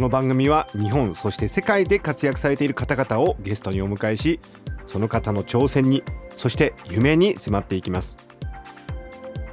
[0.00, 4.40] この番組は日本そして世界で活躍されている方々をゲストにお迎えし
[4.86, 6.02] その方の挑戦に
[6.38, 8.16] そして夢に迫っていきます。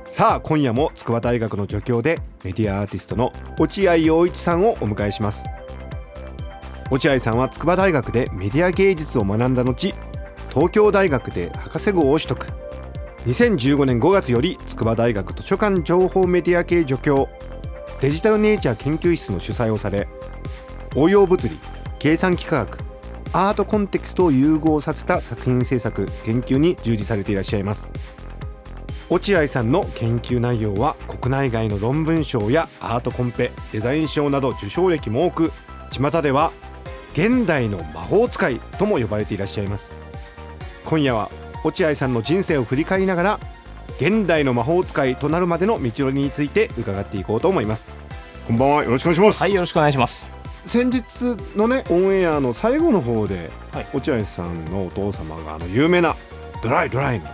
[0.06, 5.50] さあ今夜も筑波大学の助教でメディアアーティストの落合陽一さんをお迎えします。
[6.92, 9.94] 落合さんは筑波大学でメディア芸術を学んだ後
[10.52, 12.48] 東京大学で博士号を取得。
[13.26, 17.28] 2015年5月より筑波大学図書館情報メディア系助教。
[18.00, 20.08] デジタルネイチャー研究室の主催をされ
[20.96, 21.58] 応用物理
[21.98, 22.80] 計算機科学
[23.34, 27.90] アートコンテクストを融合させた作品制作研究に従事されていらっしゃいます。
[29.10, 35.52] 落合さんの研究内容は国内外の論文賞やアートコンペデザイン賞など受賞歴も多く
[35.92, 36.52] 巷では
[37.14, 39.92] 現代の魔法使いとも呼ばれていらっしゃいます。
[40.86, 41.30] 今夜は
[41.64, 43.40] 落合さんの人生を振り返りながら
[44.00, 47.92] 現代の魔法使いとなるまでの道のりについて伺っていこうと思います。
[48.48, 48.84] こんばんは。
[48.84, 49.40] よろしくお願いします。
[49.40, 50.30] はいよろしくお願いします。
[50.66, 51.04] 先日
[51.56, 53.88] のねオンエアの最後の方で、はい。
[53.94, 56.16] 落合さんのお父様があの有名な
[56.62, 57.26] ドライドライの。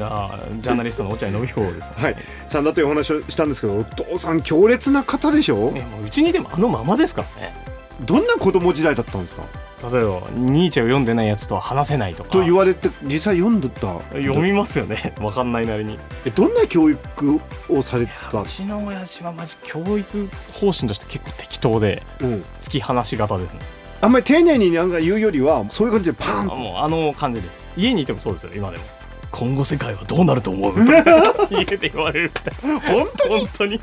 [0.00, 2.16] あージャーナリストの落合信彦です、はい。
[2.46, 5.70] さんだというお話をしたんですけどお父さん強烈な方でしょ？
[5.70, 7.54] ねもううちにでもあのままですからね
[8.00, 9.42] どんな子供時代だったんですか？
[9.90, 12.30] 例えばニーチェを読んでないやつとは話せないとか。
[12.30, 15.12] と言われて実際読んでた読みますよね。
[15.20, 15.98] わかんないなりに。
[16.24, 18.40] えどんな教育をされた？
[18.40, 23.60] うちの親父はマジ教育方針として結構適当でうん、突き放し型ですね。
[24.00, 27.58] あんまり丁寧になんか言うよりはそういう感じでパーンあもうあの感じです。
[27.76, 28.84] 家にいてもそうですよ今でも。
[29.30, 30.74] 今後世界はどうなると思う？
[30.74, 30.92] と。
[31.56, 32.80] 家で言われるみたいな。
[32.80, 33.38] 本当に？
[33.40, 33.80] 本当に。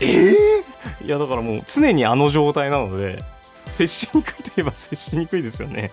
[0.00, 0.30] え
[0.60, 0.64] え
[1.08, 3.24] いやだからもう常にあの状態なので
[3.72, 5.90] 接しにくいといえば接しにくいですよね。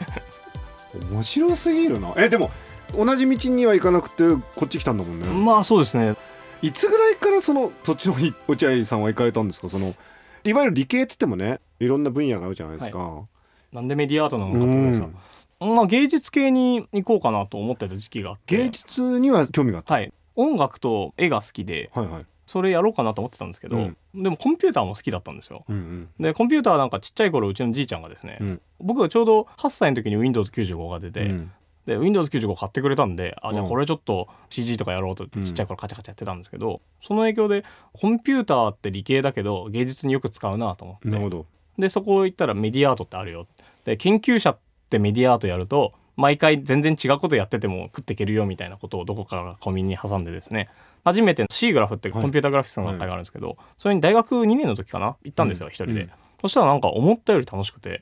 [1.09, 2.13] 面白すぎるな。
[2.17, 2.51] えでも
[2.93, 4.23] 同じ道には行かなくて
[4.57, 6.17] こっち来たんだもんね、まあそうですね。
[6.61, 9.69] いつぐらいからそのそっちの方に落合さんは行かれたんですか？
[9.69, 9.95] その
[10.43, 13.23] いわゆる理系っつってもねいろんな分野があるじゃないですか、
[13.71, 18.57] なんでメディアアートなのかってことさ、まあ芸術系に行こうかなと思ってた時期があって。
[18.57, 20.11] 芸術には興味があった、はい。
[20.35, 21.89] 音楽と絵が好きで。
[21.93, 23.97] はいはいそれやろうかなと思ってたんですけど、うん。
[24.15, 25.63] でもコンピューターも好きだったんですよ。
[25.67, 26.09] うんうん。
[26.19, 28.61] でコンピューターなんかちっちゃい頃うちのじいちゃんがですね、うん。
[28.79, 31.51] 僕がちょうど8歳の時に Windows95 が出て、うん。
[31.85, 33.69] で Windows95 買ってくれたんであじゃあうん。
[33.69, 37.63] これちょっと CG とかやろうとちっちゃい頃カチャカチャやってたんですけど、その影響で
[37.93, 41.45] コンピューターって理系だけど芸術によく使うなと思って。
[41.77, 43.47] でそこ行ったらメディアアートってあるよ。
[43.83, 44.57] で研究者っ
[44.89, 50.69] てメディアアートやると毎回全然違うことやってても食っていけるよみたいなことをどこかがコミに挟んでですね
[51.05, 55.15] 初めて C グラフってコンピューターグラフィックスの学会があるんですけど、それに大学2年の時かな？
[55.23, 55.71] 行ったんですよ、うん。
[55.71, 56.09] 一人で、うん。
[56.41, 58.01] そしたらなんか思ったより楽しくて。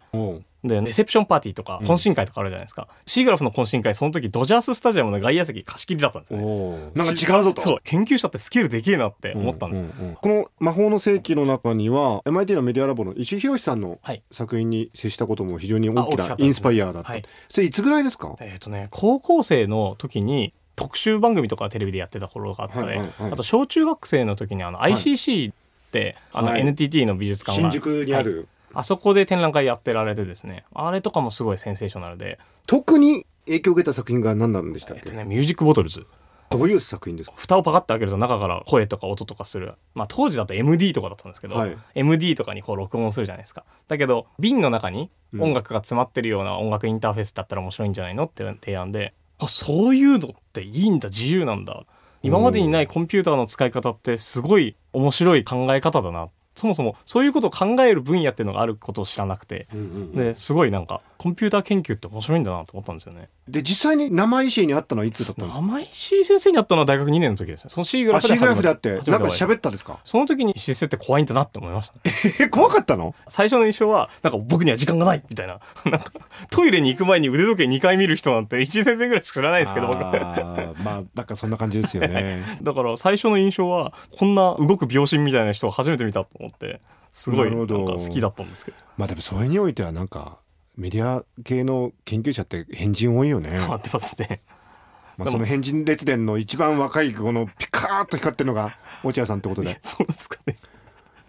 [0.63, 1.87] でレセプションパーティーとかうん。
[1.87, 7.61] 懇親会とかあるじゃないですか、C グラフの懇親会その時ドジャーススタジアムの外野席貸し切りだったんですよねなんか違うぞと。
[7.61, 7.79] そう。
[7.83, 10.15] 研究者ってスキルできえなって思ったんです、うううん。
[10.15, 14.23] この魔法の世紀の中には MIT のメディアラボの石井宏さんのはい。
[14.31, 17.23] 作品に接したことも非常に大きなインスパイアだった、はい。
[17.49, 18.37] それいつぐらいですか？
[18.39, 23.31] えっ、とね高校生の時に特集番組とかテレビでやってた頃があったり、はいはいはい。
[23.31, 25.55] あと小中学生の時にあの ICC っ
[25.91, 26.61] て、あのはい。
[26.61, 27.71] NTT の美術館が。
[27.71, 30.65] 新宿にある、あそこで展覧会やってられてですね。
[30.73, 36.05] あれとかもすごいセンセーショナルで、特に影響を受けた作品が何なんでしたっけ、えっとね、ミュージックボトルズ。
[36.49, 37.35] どういう作品ですか？
[37.35, 41.75] 蓋をパカッて開けると中から声とか音とかする、まあ、当時だと MD とかだったんですけど、はい。
[41.95, 43.63] MD とかにこう録音するじゃないですか。
[43.87, 49.13] だけど瓶の中に音楽が詰まってるような音楽インターフェースだったら面白いんじゃないのっていう提案で
[49.45, 51.09] あそういうのっていいんだ。
[51.09, 51.83] 自由なんだ。
[52.21, 56.29] 今までにないコンピューターの使い方ってすごい面白い考え方だな。
[56.55, 59.67] そもそもそういうことを考える分野っていうのがあることを知らなくて。
[59.73, 60.11] うんうんうん。
[60.15, 63.29] ですごいなんかコンピューター研究って面白いんだなと思ったんですよね。
[63.47, 65.63] で実際に生石井に会ったのはいつだったんですか？
[65.65, 67.69] 生石先生に会ったのは大学2年の時ですね。
[67.69, 69.99] その C グラあフ C グラフであってなんか喋ったですか？
[70.03, 72.01] その時に石井先生って怖いんだなって思いましたね。
[72.41, 73.15] え怖かったの？
[73.29, 75.61] 最初の印象は、なんか僕には時間がないみたいな。
[75.89, 76.11] なんか
[76.51, 79.97] トイレに行く前に腕時計2回見る人なんて石井先生ぐらいしか知らないですけど、僕。
[79.99, 86.81] まあなんかそんな感じですよね だから最初の印象は、こんな動く秒針みたいな人を初めて見たと思って、
[87.13, 88.77] すごいなんか好きだったんですけど。
[88.97, 90.37] まあでもそれにおいてはなんか
[90.75, 94.41] メディア系の研究者って変人多いよね、変わってますね。
[95.17, 99.77] まあ、その変人列伝の一番若いこのピカーッと光ってるのが 落合さんってことで。
[99.83, 100.55] そうですかね。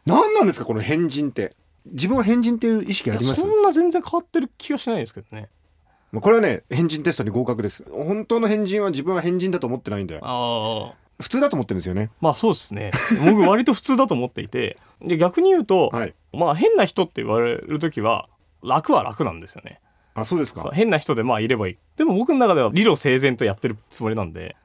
[0.06, 1.54] 何なんですかこの変人って。
[1.86, 3.40] 自分は変人っていう意識あります？
[3.40, 5.50] そんな全然変わってる気はしないですけどね。
[6.12, 7.84] まあこれはね変人テストに合格です。
[7.90, 10.22] 本当の変人は自分は変人だと思ってないんだよ。
[10.24, 12.10] ああ普通だと思ってるんですよね。
[12.22, 12.90] まあそうですね。
[13.26, 14.78] 僕割と普通だと思っていて。
[15.02, 16.14] で逆に言うと、はい。
[16.32, 18.28] まあ変な人って言われる時は
[18.64, 19.80] 楽は楽なんですよね。
[20.14, 20.70] あそうですか。
[20.72, 21.78] 変な人でまあいればいい。
[21.96, 24.56] でも僕の中では理路整然とやってるつもりなんで。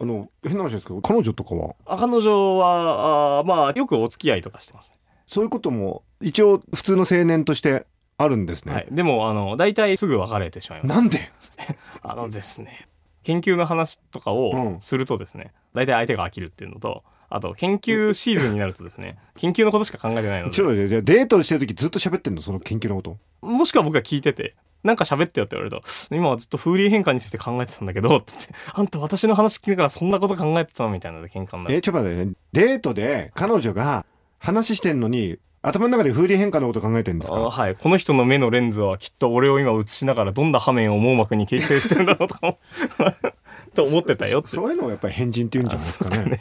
[0.00, 1.74] あの変な話ですけど彼女とかは？
[1.84, 4.94] あ彼女はあーまあよくお付き合いとかしてます、
[5.26, 7.84] そういうことも一応普通の青年として
[8.16, 10.94] あるんですね、はい、でもあの大体すぐ別れてしまいます。
[10.94, 11.32] なんで？
[12.02, 12.86] あのですね
[13.24, 14.78] 研究の話とかうをん。
[14.80, 22.42] するとですね、大体相手が飽きるっていうのとあと研究シーズンになるとですね 研究のことしか考えてないのちょっでと待ってじゃあデートしてる時ずっと喋ってんの？
[22.42, 23.18] その研究のこと？
[23.46, 31.74] もしくは僕が聞いててなんか喋ってよって言われると今はずっと風鈴変化について考えてたんだけどって言ってあんた私の話聞きながらそんなこと考えてたのみたいなので喧嘩になる。
[31.76, 34.06] えちょっと待ってねデートで彼女が
[34.38, 37.36] 話してんのに頭の中で風鈴変化のこと考えてるんですか？
[37.36, 42.54] あはい、この人の目のレンズはきっと俺を今映しながらどんな破面を網膜に形成してるんだろうとか
[43.74, 44.48] と思ってたよって。
[44.50, 46.40] そういうのをやっぱり変人って言うんじゃないですかね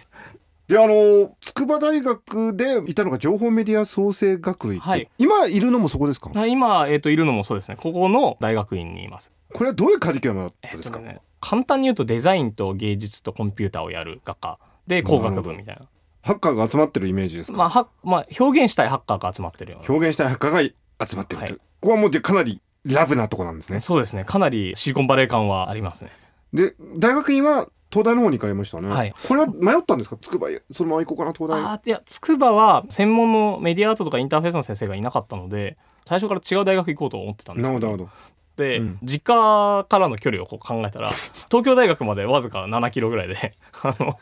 [0.68, 5.10] であの筑波大学でいたのが情報メディア創生学類って、はい。
[5.18, 6.30] 今いるのもそこですか？
[6.36, 7.78] あ今、えー、といるのもそうですね。
[7.78, 9.32] ここの大学院にいます。
[9.54, 14.60] これはどういうカリキュラムだったんですか、えっとね、簡単に言うとデザインと芸術とコンピューターをやる学科。
[14.88, 15.82] で工学部みたいな、
[16.22, 19.90] ハッカーが集まってるイメージですか、まあはまあ、表現したいハッカーが集まってるような。
[19.90, 21.60] 表現したいハッカーが集まってるという、はい。
[21.60, 23.80] ここはもうでかなりラブなとこなんですね。
[23.80, 24.26] そうですね。
[24.26, 26.12] かなりシリコンバレー感はありますね。
[26.54, 29.14] で大学院は東大の方に行かれましたね、はい。
[29.28, 30.18] これは迷ったんですか？
[30.18, 31.62] 筑波へそのまま行こうかな東大。
[31.62, 37.80] あーいや筑波は専門のメディアアートとかインターフェースの先生がいなかったので最初から違う大学行こうと思ってたんですけど。
[37.80, 39.00] なるほどなるほで、うん。
[39.04, 41.12] 実家からの距離をこう考えたら
[41.50, 43.54] 東京大学までわずか7キロぐらいで
[43.84, 44.18] あの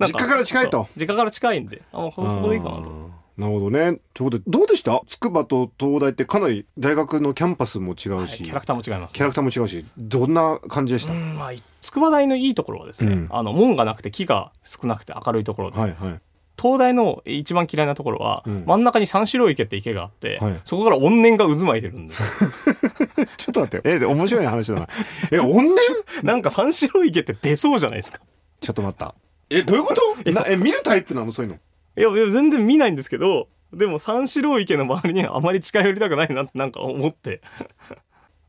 [0.00, 0.88] 実家から近いと。
[0.96, 3.03] 実家から近いんであもうそこでいいかなと
[3.36, 3.98] なるほどね。
[4.14, 5.02] ということでどうでした？
[5.06, 9.84] 筑波と東大ってかなり大学のキャンパスも違はいうし、キャラクターも違います、キャラクターも違うし。
[9.98, 13.28] どんな感じでした、うんまあ筑波大のいいところはですね、うん。
[13.30, 16.20] あの門がなくて木が少なくて明るいところで、はいはい。
[16.56, 18.64] 東大の一番嫌いなところは、うん。
[18.66, 22.22] 真ん中に三四郎池って池があって、はいそこから怨念が渦巻いてるんです。
[23.36, 24.88] ちょっと待ってえで面白い話だな。
[25.32, 25.74] え怨念？
[26.22, 28.20] なんか三四郎池って出そうじゃないですか。
[28.60, 29.14] ちょっと待った。
[29.50, 29.94] えどういうこ
[30.24, 30.30] と？
[30.30, 31.32] なえ見るタイプなの？
[31.32, 31.58] そういうの
[31.96, 37.40] いやいや全然見ないんですけどでも三四郎池の周りにはあまり近寄りたくないなってなんか思って。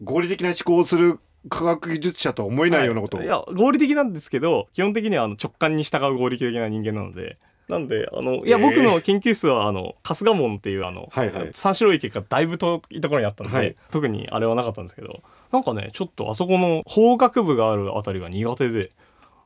[0.04, 1.20] 合理的な思考をする
[1.50, 3.26] 科学技術者とは思えないようなことを、い。
[3.26, 7.38] や合理的なんですけど基本的にはあの直感に従う合理的な人間なので。
[7.68, 8.64] なんであのいや、えー。
[8.64, 11.50] 僕の研究室はあの春日門っていうあの、はいはい。
[11.52, 13.76] 三四郎池がだいぶ遠いところにあったので、はい。
[13.90, 18.92] 特にあれはなかったんですけどなんかねちょっとあそこの法学部があるあたりが苦手で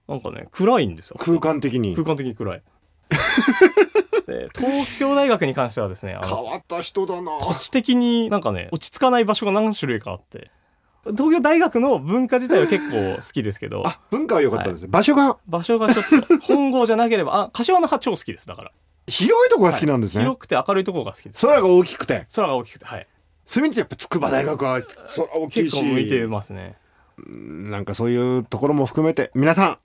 [0.09, 1.17] なんかね暗いんですよ。
[1.17, 1.95] 空間的に。
[1.95, 2.61] 空間的に暗い
[4.27, 7.39] で東京大学に関してはですねあの変わった人だな。
[7.39, 10.51] 土地的になんかね落ち着かない場所が何種類かあって。
[11.05, 13.87] 東京大学の文化自体は結構好きですけど。
[13.87, 15.37] あ文化は良かったですね、場所が？
[15.47, 18.71] 場所がちょっと本郷じゃなければあ柏の葉超好きですだから。
[19.07, 21.45] 広いとこが好きなんですね、広くて明るいところが好きです。
[21.45, 22.27] 空が大きくて。
[22.35, 23.07] 空が大きくてはい。
[23.45, 26.75] そういう意味でやっぱ筑波大学は空大きい結し構向いてますね。
[27.27, 29.77] なんかそういうところも含めて皆さん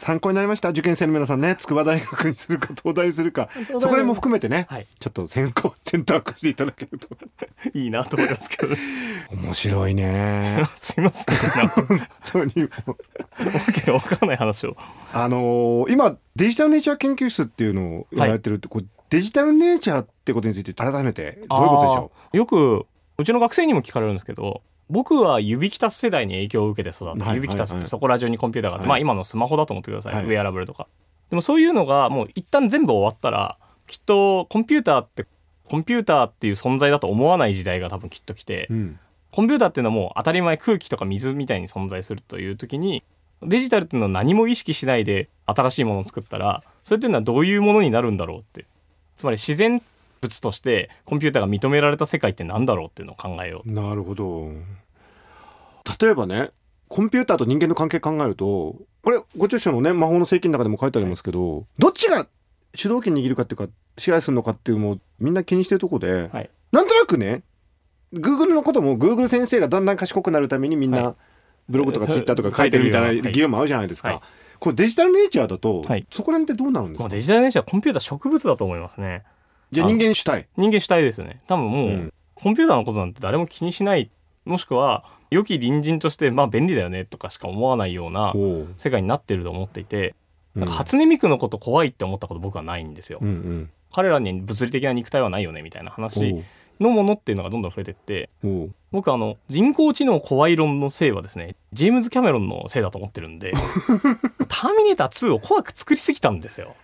[0.00, 0.70] 参考になりました？
[0.70, 1.56] 受験生の皆さんね。
[1.56, 3.48] 筑波大学にするか東大にするか。
[3.66, 4.86] そこら辺も含めてね、はい。
[4.98, 7.08] ちょっと選考選択していただけると。
[7.74, 8.74] いいなと思いますけど
[9.32, 10.62] 面白いね。
[10.74, 11.24] すいませ
[11.62, 11.68] ん。
[11.68, 11.86] 本
[12.24, 12.52] 当に。
[12.64, 12.68] わ
[13.74, 14.76] けのわからない話を。
[15.12, 22.36] あのー今デジタルネイチャー研究室っていうのをやられてるって、こうデジタルネイチャーってことについて改めてどういうことでしょあー。
[22.38, 22.86] よく
[23.18, 28.88] うちの学生にも聞かれるんですけど僕は指キタス世代に影響を受けて育った、はい指キタスってそこら中にコンピューターがあって、はい。
[28.88, 30.24] まあ今のスマホだと思ってください、はい。
[30.24, 30.88] ウェアラブルとか。
[31.30, 33.56] でもそういうのがもう一旦全部終わったら
[33.86, 35.26] きっとコンピューターって
[35.64, 38.98] コンピューターっていう存在だと思わない時代が多分きっと来て、う、うん、
[39.30, 43.04] コンピューターっていうのはもう当たり前空気とか水みたいに存在するという時に
[43.42, 48.66] デジタルっていうのは何も意識しないで新しいものを作ったらそれっていうのはどういうものになるんだろうって。
[49.20, 49.82] つまり自然
[50.22, 53.72] 物としてコンピューターが認められた世界って何だろうっていうのを考えよう。
[53.72, 54.50] なるほど。
[56.00, 56.50] 例えばね
[56.88, 62.26] コンピューターと人間の関係考えるとこれご著書のね魔法の世紀の中でも書いてありますけど、どっちが
[62.74, 66.50] 主導権握るかっていうか支配するのかっていうのもみんな気にしてるとこで、はい。
[66.72, 67.42] なんとなくね
[68.12, 71.14] Google のことも Google 先生がだんだん賢くなるためにみんはな
[71.68, 74.20] ブログとかそ Twitter とか書いてるみたいなな議論もあるじゃないですか、はい。
[74.58, 76.06] これデジタルネイチャーだと、はい。
[76.10, 77.08] そこら辺ってどうなるんですか？
[77.08, 79.24] デジタルネイチャーはコンピューター植物だと思いますね
[79.70, 80.48] じゃあ人間主体。
[80.56, 81.42] 人間主体ですよね。
[81.46, 82.12] 多分もう、うん。
[82.34, 84.10] コンピューターのことなんて誰も気にしない。
[84.44, 88.32] もしくは良き隣人としてまあ便利だよねとかしか思わないような
[88.76, 90.14] 世界になってると思っていて
[90.54, 90.62] うん。
[90.62, 93.70] なんか初音ミクのこと怖いって思ったこと僕はないんですよ、うんうん。
[93.92, 96.44] 彼らに物理的な肉体はないよねみたいな話
[96.80, 98.30] のものっていうのがどんどん増えてって
[98.90, 103.52] 僕あの人工知能怖い論のせいはですねジェームズ・キャメロンのせいだと思ってるんで
[104.48, 106.74] ターミネーター2を怖く作りすぎたんですよ。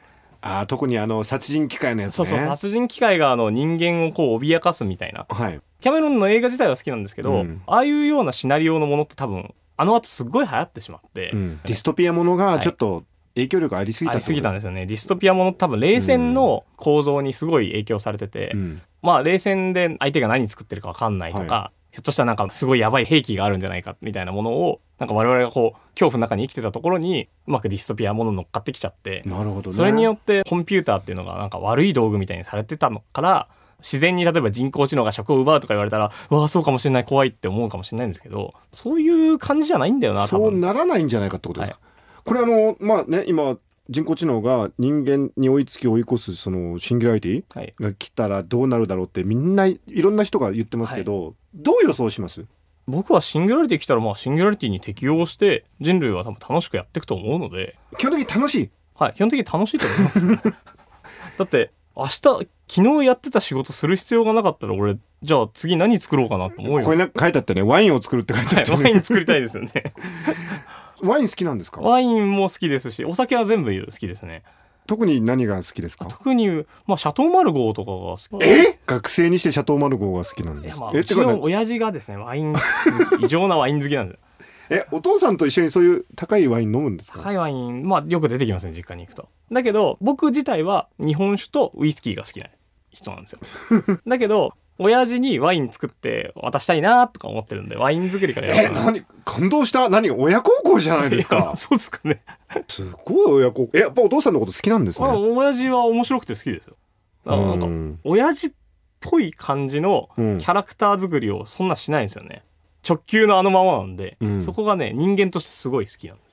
[0.46, 2.24] あー特にあの殺人機械のやつね。
[2.26, 5.26] そうそう殺人機械があの人間をこう脅かすみたいな。
[5.28, 5.60] はい。
[5.80, 7.62] キャメロンの映画自体は好きなんですけど、うん。
[7.66, 11.60] ああいうようなシナリオのものって多分あの後すっごい流行ってしまって、うん。
[11.64, 14.86] ディストピアものがちょっと影響力ありすぎたありすぎたんでですよね。
[14.86, 18.82] ディストピアもの多分冷戦の構造にすごい影響されてて、うん。
[19.02, 29.76] まあ冷戦で相手が何作ってるか分かんないとか、はひょっとしたらなんかすごいやばい兵器があるんじゃないかみたいなものをなんか我々がこう恐怖の中に生きてたところにうまくディストピアもの乗っかってきちゃってなるほどね。
[29.76, 33.48] それによってコンピューターっていうのがなんか悪い道具みたいにされてたのから
[33.78, 41.78] 自然に例えば人工知能が職を奪うとか言われたらうわあそうかもしれない怖いって思うかもしれないんですけどそういう感じじゃないんだよなそうならないんじゃないかってことですか、
[42.24, 43.56] これあのまあね今
[43.88, 47.74] 人工知能が人間に追いつき追い越すそのシンギュラリティはい。
[47.78, 52.44] が来たらどうなるだろうってみんないろんな人が言ってますけど、どう予想します？
[52.86, 58.70] 僕はシンギュラリティ来たらまあシンギュラリティに適応して人類は多分楽しくやっていくと思うので基本的に楽しい？
[58.94, 60.54] はい、基本的に楽しいと思います。
[61.38, 66.84] だって、明日、昨日やってた仕事する必要がなかったら、俺、じゃあ次何作ろうかなと思うよ。
[66.84, 69.70] これなんか書いてあったねワインを作るって書いてあったはい、ね、ワイン作りたいですよね。
[71.02, 71.82] ワイン好きなんですか？
[71.82, 74.44] ワインも好きですし、お酒は全部好きですね。
[74.86, 76.06] 特に何が好きですか？
[76.06, 76.48] 特に、
[76.86, 78.44] まあ、シャトーマルゴーとかが好き。
[78.48, 78.78] え？
[78.86, 82.54] 学生にしてシャトーマルゴーが好きなんですまあ、うちの親父がですね、ワイン
[83.20, 84.20] 異常なワイン好きなんですよ。
[84.68, 87.20] えお父さんと一緒にそういう高いワイン飲むんですか？
[87.20, 89.28] 高いワイン、まあ、よく出てきますね、実家に行くと。
[89.52, 92.46] だけど、僕自体は日本酒とウイスキーが好きな
[92.90, 93.40] 人なんですよ。
[94.06, 98.86] だけど、親父にワイン作って渡したいなとか思ってるんで、ワイン作りからやえろうかな。
[98.86, 99.88] 何感動した？
[99.88, 101.54] 何が親孝行じゃないですか？
[101.56, 102.22] そうですかね。
[102.68, 106.76] すごい親孝行えやっぱお父さんのこと好きなんですまあ、ね親父は面白くて好きですよ。
[107.24, 108.50] だからなんか、うん親父っ
[109.00, 112.42] ぽい感じのうんキャラクター作りをそんなしないんですよね。
[112.88, 116.26] 直球のあのままなんで、うんそこがね、人間としてすごい好きなんです。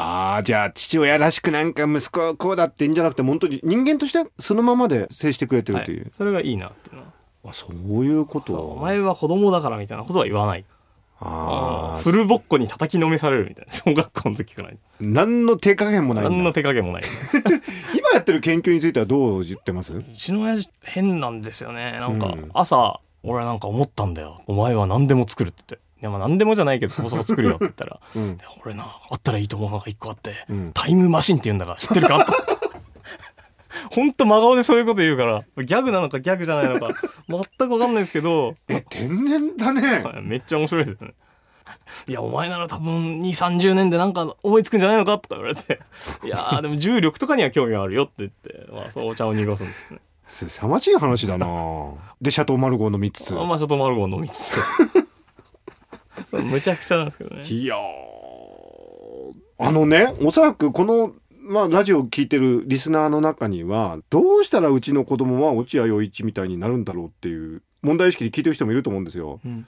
[0.00, 7.08] ああじゃあ父親らしくなんか息子はこうだって言うんじゃなくて本当に人間としてそのままで接してくれてるはっていう、い、それがいいなっていうのは。
[7.44, 8.54] あそういうこと？
[8.54, 10.64] お前は子供だからみたいなことは言わない。
[11.20, 13.72] ああフルボッコに叩きのめされるみたいな。
[13.72, 14.70] 小学校の時から。
[15.00, 17.02] 何の手加減もない何の手加減もない。
[17.98, 19.92] 今やってる研究についてはどう言ってます？
[19.94, 21.92] うちの親父変なんですよね。
[21.98, 24.40] なんかうん朝、俺はなんか思ったんだよ。
[24.46, 25.88] お前は何でも作るって言って。
[26.00, 32.24] いやまあ何でもじゃないけどそこそこ作るよって言ったら、 うん俺な、あったらいいと思うのが一個あって、うんタイムマシンって言うんだから知ってるか？
[32.24, 32.32] と。
[33.92, 36.94] ほんと真顔でそういうこと言うから、ギャグなのかギャグじゃないのか、
[37.28, 40.00] 全くわかんないですけど、 え天然だね。
[40.00, 41.14] はいめっちゃ面白いですよね。
[42.06, 45.80] いや、お前なら多分2、30年でなんか思いつくんじゃないのかとか言われて、
[46.24, 49.98] いやーでも重力とかには興味があるよって言って、まあそうお茶を濁すんですね。
[50.26, 51.46] すさまじい話だな。
[52.20, 53.34] でシャトーマルゴー飲みつつ。
[53.38, 54.58] あまあちょっとマルゴー飲みつつ。
[56.32, 57.42] むちゃくちゃなんですけどね。
[57.42, 57.78] いやー。
[59.60, 61.12] あのねおそらくこの
[61.48, 69.40] まあラジオを聞いてるリスナーの中にはどうしたらうちの子供は落合陽一みたいになるんだろうっていう問題意識で聞いてる人もいると思うんですよ。
[69.44, 69.66] うん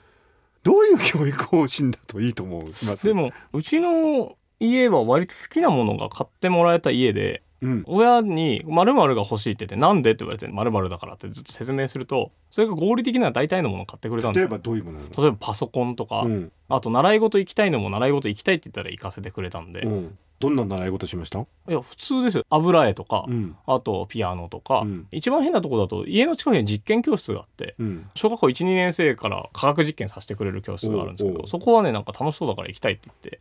[0.63, 3.07] どういう教育方針だといいと思います？
[3.07, 14.49] で、も、うちの家は割と好きなものが買ってもらえた家で、うん、親に〇〇が欲しいって言って、なんでって言われて、〇〇だからってずっと説明すると、それが合理的な大体のものを買ってくれたんですよ。
[14.49, 15.09] 例えばどういうものなの？
[15.15, 16.51] 例えばパソコンとか、うん。
[16.69, 22.45] あと習い事行きたいのも習い事行きたいって言ったら行かせてくれたんで、いうん、どんな習い事しました、や、普通ですよ。
[22.49, 23.55] 油絵とか、うん。
[23.67, 25.07] あとピアノとか、うん。
[25.11, 33.39] 一番変なとこだと家の近くに実験教室があって、うん、小学校1、2年生から科学実験させてくれる教室があるんですけど、そこはね、なんか楽しそうだから行きたいって言って、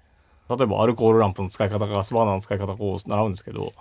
[0.55, 3.73] 例えばアルコールランプの使い方ガスバーナーの使い方を習うんですけど、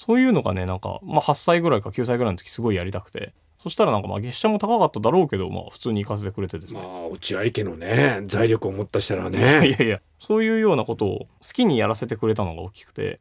[0.00, 6.80] そういうのがね、なんか、まあ8歳ぐらいか9歳ぐらいの時すごいやりたくて、そしたらなんかまあ月謝も高かっただろうけど、まあ普通に行かせてくれてですね。
[6.80, 13.20] まあ落合家のね財力を持ったしたらいやいねやいや、そういうようなことを好きにやらせてくれたのが大きくて、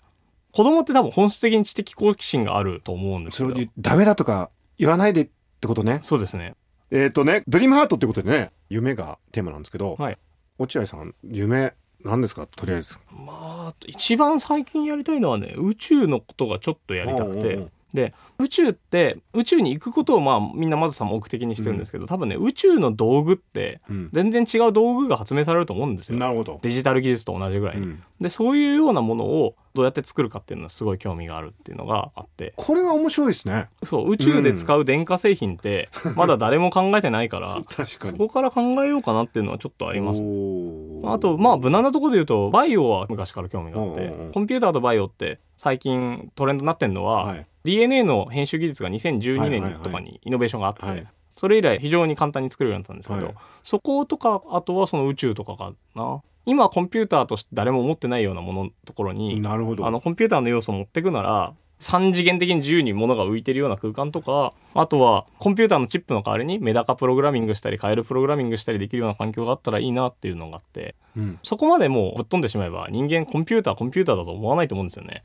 [0.54, 3.50] 子供って多分本質的に知的好奇心があると思うんですけど。
[3.50, 6.00] それで、ダメだとか言わないでってことね。
[6.02, 6.56] そうですね。
[6.92, 10.18] えっ、とねドリームハートってことでね夢がテーマなんですけど、はい。
[10.58, 12.48] 落合さん夢何ですか？
[12.48, 12.98] とりあえず。
[13.12, 24.10] まあ、一番最近やりたいのはね、宇宙のことがちょっとやりたくてで、宇宙って、宇宙に行くことをまあみんなまずさ目的にしてるんですけど、多分ね、宇宙の道具って、うん。
[24.12, 26.18] 全然違う道具が発明されると思うんですよ。
[26.18, 28.04] なるほど、デジタル技術と同じぐらいに、うん。
[28.22, 33.70] で、そういうようなものをどうやって作るかっていうのはすごい興味があるっていうのがあって、これは面白いですね。
[33.84, 38.18] そう、宇宙で使う電化製品って、 まだ誰も考えてないから、 確かに。
[38.18, 40.22] そこから考えようかなっていうのはちょっとあります。
[40.22, 47.46] あと、まあ、無難なところで言うと、バイオは昔から興味があってうんうんうん、コンピューターとバイオって最近トレンドになってるのは、はい。
[47.66, 51.06] DNA の編集技術が2012はいはいはい年とかにイノベーションがあって、はい。
[51.36, 53.36] それ以来非常に簡単に作れるようになったんですけど、はい。
[53.62, 56.22] そことかあとはその宇宙とかかな。
[56.46, 71.40] 今コンピューターとして誰も持ってないようなもののところにあのコンピューターの要素を持っていくなら3次元的に自由に物が浮いてるような空間とかあとはコンピューターのチップの代わりにメダカプログラミングしたりカエルプログラミングしたりできるような環境があったらいいなっていうのがあってうん。
[71.44, 75.24] そこまでもうぶっ飛んでしまえば人間コンピューターコンピューターだと思わないと思うんですよね。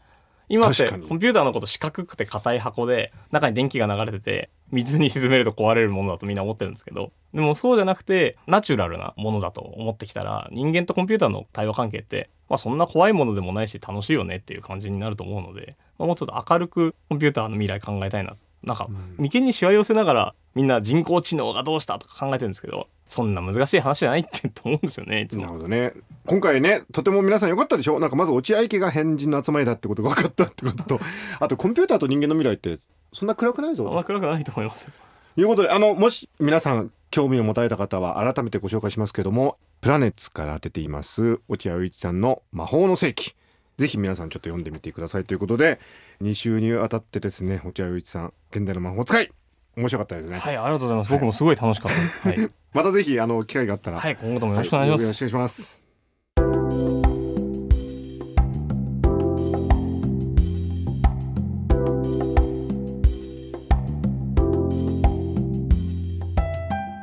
[0.49, 7.13] 今ってコンピューターのこと四角くて硬い箱で中に電気が流れてて水に沈めると壊れるものだとみんな思ってるんですけど。
[7.33, 18.37] でもそうじゃなくてナチュラルなものだと思ってきたら人間とコンピューターの対話関係って、まあ、そんな怖いものでもないし楽しいよねっていう感じになると思うので、まあ、もうちょっと明るくコンピューターの未来考えたいな。
[18.63, 25.55] なんか眉間にしわ寄せながらみんな人工知能がどうしたとか考えてるんですけどそんな難しい話じゃないってと思うんですよねいつなるも。
[25.55, 25.93] ほどね
[26.27, 27.99] 今回ねとても皆さん良かったでしょ？
[28.01, 31.01] なんかまず落合家が変人の集まりだってことが分かったってことと
[31.41, 32.79] あとコンピューターと人間の未来って
[33.13, 34.93] そんな暗くないぞそんな暗くないと思いますよ。
[35.35, 43.35] ということであのもし皆さん興味を持たれた方は改めてご紹介しますけどもプラネッツから出ています落合陽一さんの魔法の世紀
[43.79, 45.79] ぜひ皆さんちょっと読んでみてくださいということで
[46.23, 49.31] 2週にわたってですね落合陽一さん現代の魔法使い
[49.76, 51.11] 面白かったですね、はい、ありがとうございます。
[51.11, 52.28] 僕もすごい楽しかった。
[52.28, 55.02] はい、またぜひあの機会があったら、はい、今後ともよろしくお願いします。
[55.02, 55.85] よろしくお願いします。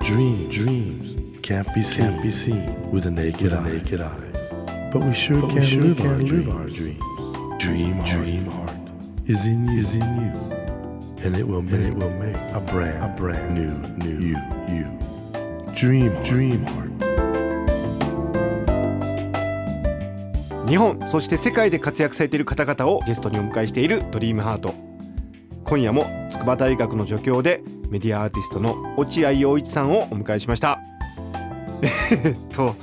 [0.02, 3.62] Dream, dreams can't be seen, can't be seen with a naked, eye.
[3.64, 4.90] naked eye.
[4.92, 7.04] But we sure can, sure live, our live our dreams.
[7.60, 8.72] Dream, heart, dream heart
[9.28, 10.61] is in you, is in you,
[11.24, 14.38] and it will make, it will make a brand, a brand new, new you,
[14.68, 14.86] you.
[15.76, 16.92] Dream, heart, dream heart.
[20.68, 24.74] 日本そして世界で活躍されている方々をゲストにお迎えしているドリームハート。
[25.66, 30.80] 今夜も筑波大学の助教でメディアアーティストの落合陽一さんをお迎えしました。
[32.14, 32.76] え っと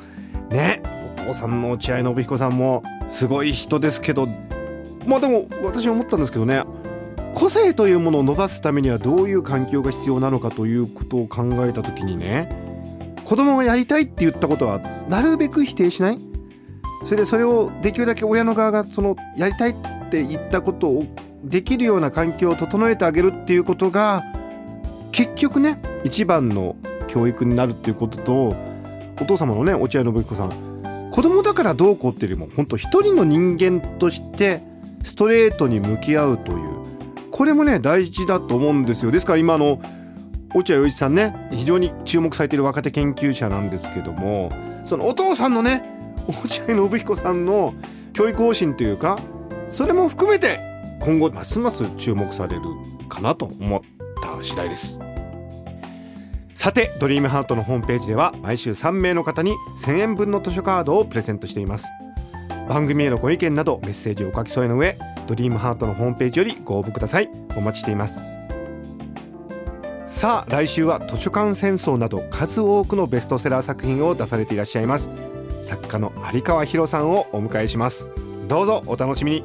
[0.50, 0.82] ね
[1.22, 4.28] お父さんの落合信彦さんもすごい人ですけど。
[5.06, 6.62] まあでも私思ったんですけどね
[7.48, 16.18] 個性というものを伸ばすためにはどういう環境が必要なのかということを考えた時にね子供がやりたいって言ったことはなるべく否定しない。
[17.06, 19.74] それでそれをできるだけ親の側がそのやりたいっ
[20.10, 21.06] て言ったことを
[21.42, 24.22] できるような環境を整えてあげるっていうことが
[25.10, 28.56] 結局ね一番の教育になるっていうことと
[29.22, 31.10] お父様のね落合信彦さん。
[31.12, 34.60] 子供だからどうこうっていうよりも本当一人の人間として
[35.02, 36.77] ストレートに向き合うという。
[37.38, 39.12] これもね大事だと思うんですよ。
[39.12, 39.80] ですから今の
[40.56, 44.50] 落合陽一さんね非常に注目されている若手研究者なんですけども
[44.84, 45.84] そのお父さんのね
[46.26, 47.74] 落合信彦さんの
[48.12, 49.20] 教育方針というか
[49.68, 50.58] それも含めて
[51.00, 52.62] 今後ますます注目される
[53.08, 53.80] かなと思っ
[54.20, 54.98] た次第です。
[56.56, 61.86] さてドリームハートのホームページでは毎週3名の方に1000円分の図書カードをプレゼントしています。
[62.68, 67.30] 番組へのご意見などメッセージをお書き添えの上ドリームハートのホームページよりご応募ください。
[67.54, 68.24] お待ちしています。
[70.06, 75.10] さあ来週は図書館戦争など数多くのベストセラー作品を出されていらっしゃいます。
[75.64, 78.08] 作家の有川博さんをお迎えします。
[78.48, 79.44] どうぞお楽しみに。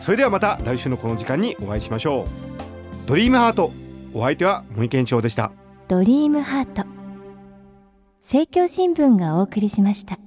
[0.00, 3.08] それではまた来週のこの時間にお会いしましょう。
[3.08, 3.72] ドリームハート
[4.12, 5.50] お相手は森健翔でした。
[5.88, 6.84] ドリームハート。
[8.20, 10.18] 政教新聞がお送りしました。